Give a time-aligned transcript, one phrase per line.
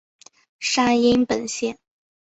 [0.59, 1.77] 山阴本线。